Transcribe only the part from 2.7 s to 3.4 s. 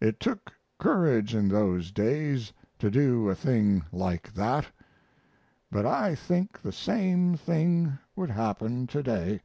to do a